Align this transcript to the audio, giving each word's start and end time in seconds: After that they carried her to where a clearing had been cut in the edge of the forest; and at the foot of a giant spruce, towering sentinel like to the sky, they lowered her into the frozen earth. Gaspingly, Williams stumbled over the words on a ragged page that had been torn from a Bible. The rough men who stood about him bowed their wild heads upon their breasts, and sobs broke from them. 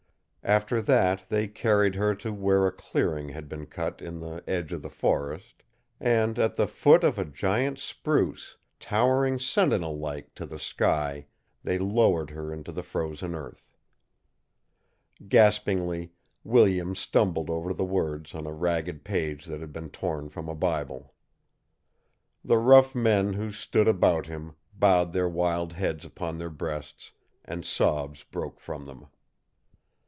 After 0.43 0.81
that 0.81 1.23
they 1.29 1.47
carried 1.47 1.93
her 1.95 2.15
to 2.15 2.33
where 2.33 2.65
a 2.65 2.71
clearing 2.71 3.29
had 3.29 3.47
been 3.47 3.67
cut 3.67 4.01
in 4.01 4.19
the 4.19 4.43
edge 4.47 4.73
of 4.73 4.81
the 4.81 4.89
forest; 4.89 5.61
and 5.99 6.39
at 6.39 6.55
the 6.55 6.65
foot 6.67 7.03
of 7.03 7.19
a 7.19 7.23
giant 7.25 7.77
spruce, 7.77 8.57
towering 8.79 9.37
sentinel 9.37 9.99
like 9.99 10.33
to 10.33 10.47
the 10.47 10.57
sky, 10.57 11.27
they 11.63 11.77
lowered 11.77 12.31
her 12.31 12.51
into 12.51 12.71
the 12.71 12.81
frozen 12.81 13.35
earth. 13.35 13.71
Gaspingly, 15.29 16.11
Williams 16.43 16.97
stumbled 16.99 17.51
over 17.51 17.71
the 17.71 17.85
words 17.85 18.33
on 18.33 18.47
a 18.47 18.51
ragged 18.51 19.05
page 19.05 19.45
that 19.45 19.61
had 19.61 19.71
been 19.71 19.91
torn 19.91 20.27
from 20.27 20.49
a 20.49 20.55
Bible. 20.55 21.13
The 22.43 22.57
rough 22.57 22.95
men 22.95 23.33
who 23.33 23.51
stood 23.51 23.87
about 23.87 24.25
him 24.25 24.55
bowed 24.73 25.13
their 25.13 25.29
wild 25.29 25.73
heads 25.73 26.03
upon 26.03 26.39
their 26.39 26.49
breasts, 26.49 27.11
and 27.45 27.63
sobs 27.63 28.23
broke 28.23 28.59
from 28.59 28.87
them. 28.87 29.05